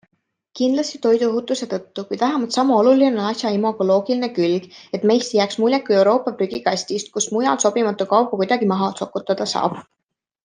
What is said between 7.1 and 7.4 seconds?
kus